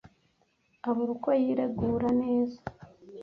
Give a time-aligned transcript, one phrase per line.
[0.87, 2.59] abura uko yiregura neza